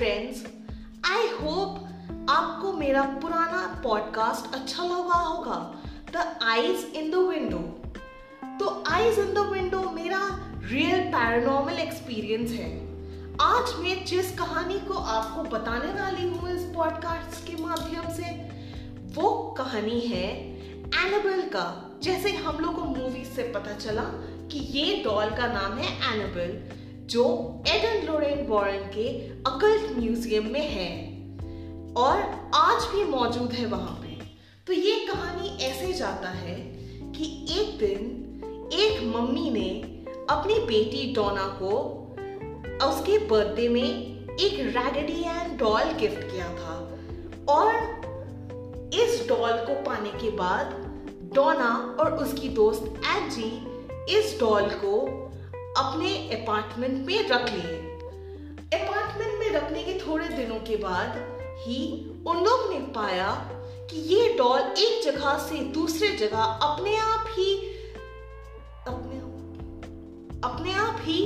[0.00, 0.44] Friends
[1.06, 5.58] I hope आपको मेरा पुराना पॉडकास्ट अच्छा लगा होगा.
[6.12, 7.58] The eyes in the window
[8.60, 10.20] तो आईज इन द विंडो मेरा
[10.62, 12.70] रियल पैरानॉर्मल एक्सपीरियंस है.
[13.40, 18.32] आज मैं जिस कहानी को आपको बताने वाली हूँ इस पॉडकास्ट के माध्यम से,
[19.14, 20.26] वो कहानी है
[21.04, 21.68] एनाबेल का.
[22.02, 24.10] जैसे हम लोग को मूवी से पता चला
[24.52, 26.60] कि ये डॉल का नाम है एनाबेल
[27.10, 27.22] जो
[27.68, 29.06] एडन लोरेन वॉरन के
[29.46, 30.90] अकल्ट म्यूज़ियम में है।
[31.94, 32.18] और
[32.54, 34.08] आज भी मौजूद है वहाँ पे।
[34.66, 36.54] तो ये कहानी ऐसे जाता है
[37.12, 39.70] कि एक दिन एक मम्मी ने
[40.30, 41.78] अपनी बेटी डोना को
[42.88, 46.76] उसके बर्थडे में एक रैगडी एंड डॉल गिफ्ट किया था।
[47.48, 50.76] और इस डॉल को पाने के बाद
[51.34, 53.50] डोना और उसकी दोस्त एजी
[54.18, 54.94] इस डॉल को
[55.80, 57.76] अपने अपार्टमेंट में रख लिए
[58.74, 61.16] अपार्टमेंट में रखने के थोड़े दिनों के बाद
[61.62, 61.80] ही
[62.26, 63.30] उन लोग ने पाया
[63.90, 67.54] कि ये डॉल एक जगह से दूसरे जगह अपने आप ही,
[68.86, 69.18] अपने
[70.42, 71.18] अपने आप ही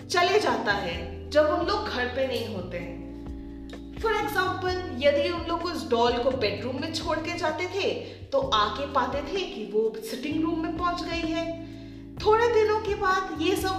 [0.00, 0.96] चले जाता है
[1.30, 6.18] जब उन लोग घर पे नहीं होते। हैं फॉर एग्ज़ाम्पल यदि उन लोग उस डॉल
[6.24, 7.90] को बेडरूम में छोड़ के जाते थे
[8.32, 11.46] तो आके पाते थे कि वो सिटिंग रूम में पहुँच गई है।
[12.18, 13.77] थोड़े दिनों के बाद ये सब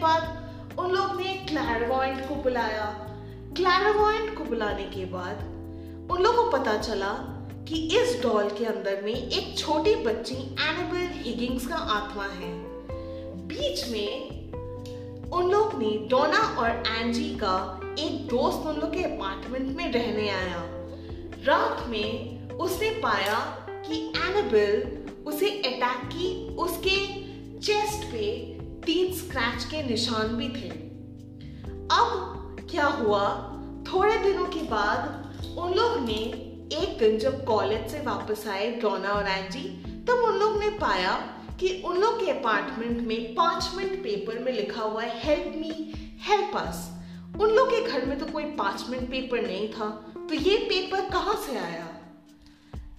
[0.00, 2.86] बाद उन लोग ने क्लैरवॉइंट को बुलाया।
[3.56, 5.48] क्लैरवॉइंट को बुलाने के बाद
[6.10, 7.12] उन लोगों को पता चला
[7.68, 12.52] कि इस डॉल के अंदर में एक छोटी बच्ची एनाबेल हिगिंग्स का आत्मा है।
[13.48, 19.76] बीच में उन लोग ने डोना और एंजी का एक दोस्त उन लोग के अपार्टमेंट
[19.76, 20.62] में रहने आया।
[21.44, 26.96] रात में उसने पाया कि एनाबेल उसे अटैक की उसके
[27.58, 30.68] चेस्ट पे तीन स्क्रैच के निशान भी थे।
[31.92, 33.26] अब क्या हुआ?
[33.92, 36.20] थोड़े दिनों के बाद उन लोग ने
[36.72, 39.68] एक दिन जब कॉलेज से वापस आए डोना और एंजी,
[40.08, 41.12] तब उन लोग ने पाया
[41.60, 45.92] कि उन लोग के अपार्टमेंट में पाँच मिनट पेपर में लिखा हुआ है हेल्प मी
[46.20, 46.88] हेल्प अस
[47.40, 49.88] उन लोग के घर में तो कोई पाँच मिनट पेपर नहीं था
[50.28, 51.86] तो ये पेपर कहाँ से आया?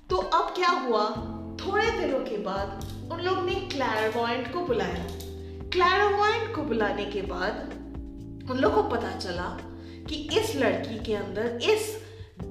[0.10, 1.10] तो अब क्या हुआ?
[1.62, 5.06] थोड़े दिनों के बाद उन लोग ने क्लैरवॉइंट को बुलाया।
[5.74, 9.44] क्लैरवॉइंट को बुलाने के बाद उन लोग को पता चला
[10.10, 11.98] कि इस लड़की के अंदर, इस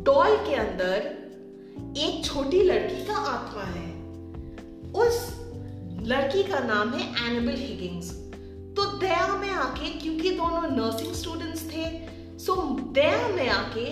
[0.04, 1.18] डॉल के अंदर
[1.98, 3.88] एक छोटी लड़की का आत्मा है।
[4.96, 5.18] उस
[6.08, 8.10] लड़की का नाम है एनिमल हिगिंग्स
[8.76, 12.54] तो दया में आके, क्योंकि दोनों नर्सिंग स्टूडेंट्स थे सो
[12.94, 13.86] दया में आके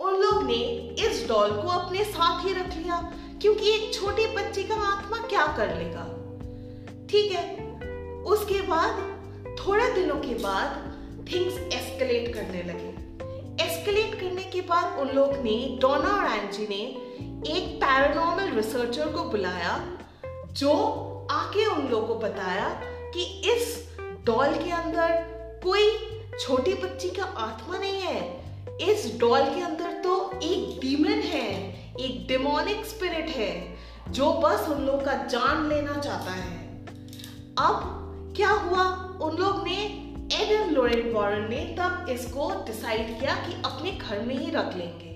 [0.00, 0.60] उन लोग ने
[1.06, 3.00] इस डॉल को अपने साथ ही रख लिया,
[3.42, 6.06] क्योंकि एक छोटे बच्चे का आत्मा क्या कर लेगा?
[7.10, 7.61] ठीक है
[8.24, 8.98] उसके बाद,
[9.58, 10.92] थोड़े दिनों के बाद
[11.32, 13.02] थिंग्स एस्केलेट करने लगे।
[13.64, 17.12] एस्केलेट करने के बाद उन लोग ने डोना और एंजी ने,
[17.52, 19.88] एक पैरानॉर्मल रिसर्चर को बुलाया,
[20.52, 20.72] जो
[21.30, 22.68] आके उन लोगों को बताया
[23.14, 23.96] कि इस
[24.26, 25.08] डॉल के अंदर
[25.64, 25.90] कोई
[26.40, 28.42] छोटी बच्ची का आत्मा नहीं है।
[28.80, 31.48] इस डॉल के अंदर तो एक डीमन है,
[32.00, 33.76] एक डिमोनिक स्पिरिट है,
[34.08, 36.84] जो बस उन लोग का जान लेना चाहता है।
[37.58, 37.98] अब
[38.36, 38.84] क्या हुआ?
[39.22, 39.78] उन लोग ने
[40.34, 45.10] एडन लोरेन वॉरन ने तब इसको डिसाइड किया कि अपने घर में ही रख लेंगे।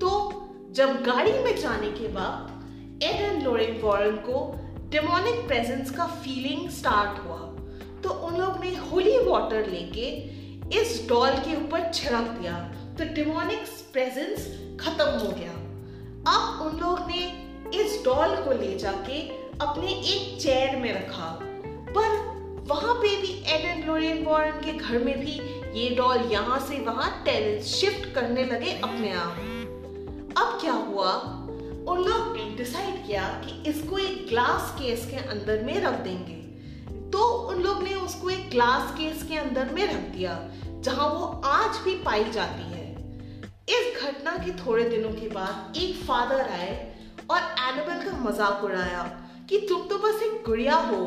[0.00, 0.10] तो
[0.72, 4.44] जब गाड़ी में जाने के बाद एडन लोरेन वॉरन को
[4.90, 7.38] डेमोनिक प्रेजेंस का फीलिंग स्टार्ट हुआ
[8.02, 10.06] तो उन लोग ने होली वाटर लेके
[10.80, 12.58] इस डॉल के ऊपर छिड़क दिया
[12.98, 14.46] तो डिमोनिक प्रेजेंस
[14.80, 15.52] खत्म हो गया।
[16.28, 17.26] अब उन लोग ने
[17.80, 19.20] इस डॉल को ले जाके
[19.58, 21.38] अपने एक चेयर में रखा।
[22.68, 25.32] वहाँ पे भी एडन लोरेन वॉरन के घर में भी
[25.74, 27.10] ये डॉल यहाँ से वहाँ
[27.64, 29.36] शिफ्ट करने लगे अपने आप।
[30.38, 31.12] अब क्या हुआ?
[31.88, 36.34] उन लोग डिसाइड किया कि इसको एक ग्लास केस के अंदर में रख देंगे।
[37.10, 37.18] तो
[37.48, 40.38] उन लोग ने उसको एक ग्लास केस के अंदर में रख दिया,
[40.80, 42.86] जहाँ वो आज भी पाई जाती है।
[43.68, 46.76] इस घटना के थोड़े दिनों के बाद एक फादर आए
[47.30, 49.02] और एनिमल का मज़ाक उड़ाया
[49.48, 51.02] कि तुम तो बस एक गुड़िया हो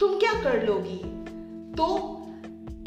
[0.00, 0.96] तुम क्या कर लोगी?
[1.76, 1.86] तो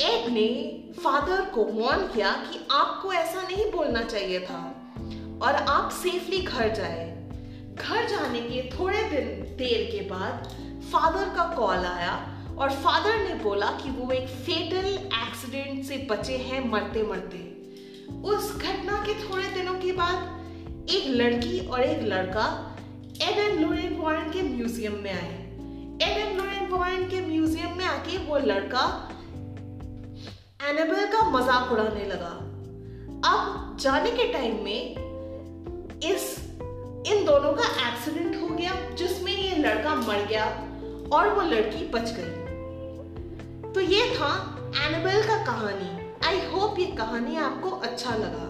[0.02, 0.48] एड ने
[0.94, 4.62] फादर को वॉर्न किया कि आपको ऐसा नहीं बोलना चाहिए था
[5.42, 7.06] और आप सेफली घर जाए।
[7.76, 9.28] घर जाने के थोड़े दिन
[9.58, 10.48] देर के बाद
[10.92, 12.14] फादर का कॉल आया
[12.60, 17.46] और फादर ने बोला कि वो एक फेटल एक्सीडेंट से बचे हैं मरते मरते
[18.26, 22.46] उस घटना के थोड़े दिनों के बाद एक लड़की और एक लड़का
[23.22, 25.36] एडन लोरेन वॉरन के म्यूज़ियम में आए।
[26.04, 26.38] एडन
[26.70, 28.84] वॉरन के म्यूज़ियम में आके वो लड़का
[30.70, 32.34] एनाबेल का मज़ाक उड़ाने लगा।
[33.26, 34.82] अब जाने के टाइम में
[36.04, 36.36] इस,
[37.08, 40.46] इन दोनों का एक्सीडेंट हो गया, जिसमें ये लड़का मर गया
[41.14, 44.32] और वो लड़की बच गई। तो ये था
[44.86, 45.90] एनाबेल का कहानी।
[46.28, 48.46] आई होप ये कहानी आपको अच्छा लगा।